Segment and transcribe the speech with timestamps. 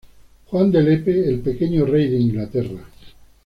[0.47, 2.89] Juan de Lepe, el pequeño Rey de Inglaterra.